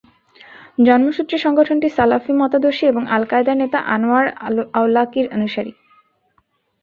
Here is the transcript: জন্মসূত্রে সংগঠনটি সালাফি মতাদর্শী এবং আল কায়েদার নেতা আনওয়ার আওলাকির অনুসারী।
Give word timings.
জন্মসূত্রে 0.79 1.37
সংগঠনটি 1.37 1.87
সালাফি 1.89 2.31
মতাদর্শী 2.33 2.83
এবং 2.87 3.03
আল 3.07 3.23
কায়েদার 3.31 3.57
নেতা 3.57 3.79
আনওয়ার 3.95 4.25
আওলাকির 4.73 5.25
অনুসারী। 5.35 5.71